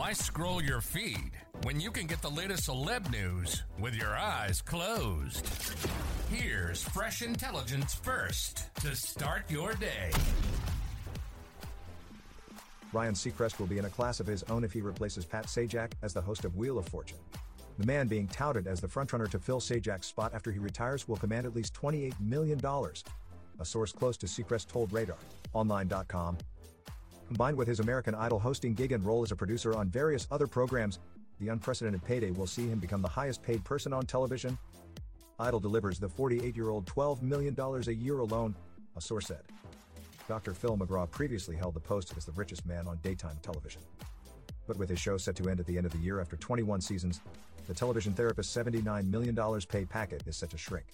Why 0.00 0.14
scroll 0.14 0.62
your 0.62 0.80
feed 0.80 1.32
when 1.62 1.78
you 1.78 1.90
can 1.90 2.06
get 2.06 2.22
the 2.22 2.30
latest 2.30 2.66
celeb 2.66 3.12
news 3.12 3.64
with 3.78 3.94
your 3.94 4.16
eyes 4.16 4.62
closed? 4.62 5.46
Here's 6.30 6.82
fresh 6.82 7.20
intelligence 7.20 7.96
first 7.96 8.74
to 8.76 8.96
start 8.96 9.50
your 9.50 9.74
day. 9.74 10.10
Ryan 12.94 13.12
Seacrest 13.12 13.58
will 13.58 13.66
be 13.66 13.76
in 13.76 13.84
a 13.84 13.90
class 13.90 14.20
of 14.20 14.26
his 14.26 14.42
own 14.44 14.64
if 14.64 14.72
he 14.72 14.80
replaces 14.80 15.26
Pat 15.26 15.48
Sajak 15.48 15.92
as 16.00 16.14
the 16.14 16.22
host 16.22 16.46
of 16.46 16.56
Wheel 16.56 16.78
of 16.78 16.88
Fortune. 16.88 17.18
The 17.76 17.84
man 17.84 18.08
being 18.08 18.26
touted 18.26 18.66
as 18.66 18.80
the 18.80 18.88
frontrunner 18.88 19.28
to 19.28 19.38
fill 19.38 19.60
Sajak's 19.60 20.06
spot 20.06 20.32
after 20.32 20.50
he 20.50 20.58
retires 20.58 21.08
will 21.08 21.16
command 21.16 21.44
at 21.44 21.54
least 21.54 21.74
$28 21.74 22.18
million. 22.20 22.58
A 22.64 23.64
source 23.66 23.92
close 23.92 24.16
to 24.16 24.24
Seacrest 24.24 24.68
told 24.68 24.94
Radar 24.94 25.18
Online.com. 25.52 26.38
Combined 27.30 27.56
with 27.56 27.68
his 27.68 27.78
American 27.78 28.12
Idol 28.16 28.40
hosting 28.40 28.74
gig 28.74 28.90
and 28.90 29.06
role 29.06 29.22
as 29.22 29.30
a 29.30 29.36
producer 29.36 29.72
on 29.76 29.88
various 29.88 30.26
other 30.32 30.48
programs, 30.48 30.98
the 31.38 31.50
unprecedented 31.50 32.04
payday 32.04 32.32
will 32.32 32.48
see 32.48 32.66
him 32.66 32.80
become 32.80 33.02
the 33.02 33.08
highest 33.08 33.40
paid 33.40 33.62
person 33.62 33.92
on 33.92 34.04
television. 34.04 34.58
Idol 35.38 35.60
delivers 35.60 36.00
the 36.00 36.08
48 36.08 36.56
year 36.56 36.70
old 36.70 36.86
$12 36.86 37.22
million 37.22 37.54
a 37.56 37.92
year 37.92 38.18
alone, 38.18 38.56
a 38.96 39.00
source 39.00 39.28
said. 39.28 39.42
Dr. 40.26 40.54
Phil 40.54 40.76
McGraw 40.76 41.08
previously 41.08 41.54
held 41.54 41.74
the 41.74 41.80
post 41.80 42.12
as 42.16 42.24
the 42.24 42.32
richest 42.32 42.66
man 42.66 42.88
on 42.88 42.98
daytime 43.04 43.38
television. 43.42 43.80
But 44.66 44.76
with 44.76 44.88
his 44.88 44.98
show 44.98 45.16
set 45.16 45.36
to 45.36 45.48
end 45.48 45.60
at 45.60 45.66
the 45.66 45.76
end 45.76 45.86
of 45.86 45.92
the 45.92 45.98
year 45.98 46.20
after 46.20 46.36
21 46.36 46.80
seasons, 46.80 47.20
the 47.68 47.74
television 47.74 48.12
therapist's 48.12 48.56
$79 48.56 49.08
million 49.08 49.60
pay 49.68 49.84
packet 49.84 50.24
is 50.26 50.36
set 50.36 50.50
to 50.50 50.58
shrink. 50.58 50.86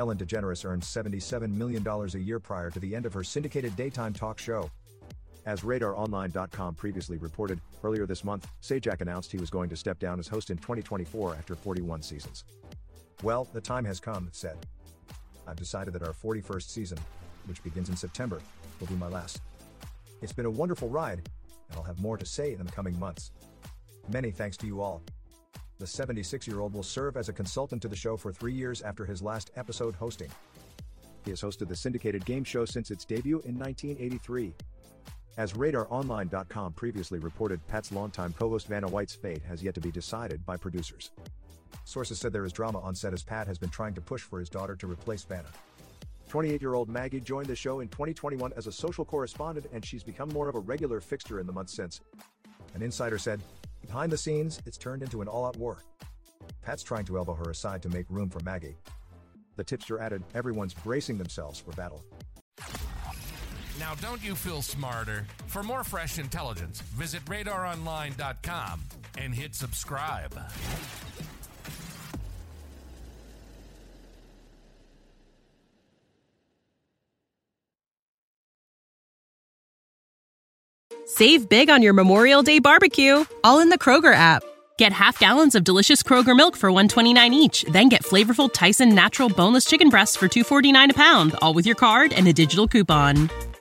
Ellen 0.00 0.18
DeGeneres 0.18 0.64
earned 0.64 0.82
$77 0.82 1.54
million 1.54 1.86
a 1.86 2.18
year 2.18 2.40
prior 2.40 2.72
to 2.72 2.80
the 2.80 2.96
end 2.96 3.06
of 3.06 3.12
her 3.12 3.22
syndicated 3.22 3.76
daytime 3.76 4.12
talk 4.12 4.40
show. 4.40 4.68
As 5.46 5.60
RadarOnline.com 5.60 6.74
previously 6.74 7.18
reported, 7.18 7.60
earlier 7.82 8.06
this 8.06 8.24
month, 8.24 8.48
Sajak 8.62 9.02
announced 9.02 9.30
he 9.30 9.38
was 9.38 9.50
going 9.50 9.68
to 9.68 9.76
step 9.76 9.98
down 9.98 10.18
as 10.18 10.26
host 10.26 10.48
in 10.48 10.56
2024 10.56 11.34
after 11.34 11.54
41 11.54 12.00
seasons. 12.00 12.44
Well, 13.22 13.46
the 13.52 13.60
time 13.60 13.84
has 13.84 14.00
come, 14.00 14.28
said. 14.32 14.56
I've 15.46 15.56
decided 15.56 15.92
that 15.94 16.02
our 16.02 16.14
41st 16.14 16.68
season, 16.68 16.98
which 17.46 17.62
begins 17.62 17.90
in 17.90 17.96
September, 17.96 18.40
will 18.80 18.86
be 18.86 18.94
my 18.94 19.08
last. 19.08 19.42
It's 20.22 20.32
been 20.32 20.46
a 20.46 20.50
wonderful 20.50 20.88
ride, 20.88 21.28
and 21.68 21.76
I'll 21.76 21.82
have 21.82 22.00
more 22.00 22.16
to 22.16 22.24
say 22.24 22.54
in 22.54 22.64
the 22.64 22.72
coming 22.72 22.98
months. 22.98 23.30
Many 24.08 24.30
thanks 24.30 24.56
to 24.58 24.66
you 24.66 24.80
all. 24.80 25.02
The 25.78 25.86
76 25.86 26.46
year 26.46 26.60
old 26.60 26.72
will 26.72 26.82
serve 26.82 27.18
as 27.18 27.28
a 27.28 27.32
consultant 27.34 27.82
to 27.82 27.88
the 27.88 27.96
show 27.96 28.16
for 28.16 28.32
three 28.32 28.54
years 28.54 28.80
after 28.80 29.04
his 29.04 29.20
last 29.20 29.50
episode 29.56 29.94
hosting. 29.94 30.30
He 31.24 31.30
has 31.30 31.42
hosted 31.42 31.68
the 31.68 31.76
syndicated 31.76 32.24
game 32.24 32.44
show 32.44 32.64
since 32.64 32.90
its 32.90 33.04
debut 33.04 33.40
in 33.44 33.58
1983. 33.58 34.54
As 35.36 35.54
RadarOnline.com 35.54 36.74
previously 36.74 37.18
reported, 37.18 37.66
Pat's 37.66 37.90
longtime 37.90 38.34
co 38.38 38.50
host 38.50 38.68
Vanna 38.68 38.86
White's 38.86 39.14
fate 39.14 39.42
has 39.42 39.62
yet 39.62 39.74
to 39.74 39.80
be 39.80 39.90
decided 39.90 40.46
by 40.46 40.56
producers. 40.56 41.10
Sources 41.84 42.20
said 42.20 42.32
there 42.32 42.44
is 42.44 42.52
drama 42.52 42.78
on 42.80 42.94
set 42.94 43.12
as 43.12 43.24
Pat 43.24 43.48
has 43.48 43.58
been 43.58 43.70
trying 43.70 43.94
to 43.94 44.00
push 44.00 44.22
for 44.22 44.38
his 44.38 44.48
daughter 44.48 44.76
to 44.76 44.86
replace 44.86 45.24
Vanna. 45.24 45.48
28 46.28 46.60
year 46.60 46.74
old 46.74 46.88
Maggie 46.88 47.20
joined 47.20 47.48
the 47.48 47.56
show 47.56 47.80
in 47.80 47.88
2021 47.88 48.52
as 48.56 48.68
a 48.68 48.72
social 48.72 49.04
correspondent, 49.04 49.66
and 49.72 49.84
she's 49.84 50.04
become 50.04 50.28
more 50.28 50.48
of 50.48 50.54
a 50.54 50.60
regular 50.60 51.00
fixture 51.00 51.40
in 51.40 51.46
the 51.46 51.52
months 51.52 51.74
since. 51.74 52.00
An 52.74 52.82
insider 52.82 53.18
said, 53.18 53.40
Behind 53.82 54.10
the 54.10 54.16
scenes, 54.16 54.60
it's 54.66 54.78
turned 54.78 55.02
into 55.02 55.20
an 55.20 55.28
all 55.28 55.46
out 55.46 55.56
war. 55.56 55.82
Pat's 56.62 56.82
trying 56.82 57.04
to 57.06 57.18
elbow 57.18 57.34
her 57.34 57.50
aside 57.50 57.82
to 57.82 57.88
make 57.88 58.06
room 58.08 58.30
for 58.30 58.40
Maggie. 58.40 58.76
The 59.56 59.64
tipster 59.64 59.98
added, 59.98 60.22
Everyone's 60.34 60.74
bracing 60.74 61.18
themselves 61.18 61.58
for 61.58 61.72
battle. 61.72 62.02
Now, 63.78 63.94
don't 63.96 64.22
you 64.22 64.34
feel 64.34 64.62
smarter? 64.62 65.26
For 65.46 65.62
more 65.62 65.82
fresh 65.82 66.18
intelligence, 66.18 66.80
visit 66.80 67.24
radaronline.com 67.24 68.80
and 69.18 69.34
hit 69.34 69.54
subscribe. 69.54 70.38
Save 81.06 81.48
big 81.48 81.68
on 81.68 81.82
your 81.82 81.92
Memorial 81.92 82.42
Day 82.42 82.58
barbecue, 82.58 83.24
all 83.44 83.60
in 83.60 83.68
the 83.68 83.78
Kroger 83.78 84.14
app. 84.14 84.42
Get 84.78 84.92
half 84.92 85.18
gallons 85.18 85.54
of 85.54 85.62
delicious 85.62 86.02
Kroger 86.02 86.36
milk 86.36 86.56
for 86.56 86.72
129 86.72 87.34
each, 87.34 87.64
then 87.70 87.88
get 87.88 88.02
flavorful 88.02 88.52
Tyson 88.52 88.94
natural 88.94 89.28
boneless 89.28 89.64
chicken 89.64 89.90
breasts 89.90 90.16
for 90.16 90.28
249 90.28 90.90
a 90.90 90.94
pound, 90.94 91.34
all 91.42 91.54
with 91.54 91.66
your 91.66 91.76
card 91.76 92.12
and 92.12 92.26
a 92.26 92.32
digital 92.32 92.66
coupon. 92.66 93.30